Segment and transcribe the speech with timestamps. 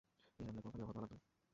[0.39, 1.23] এই রান্নায় কোনো পানি ব্যবহার করা লাগবে না।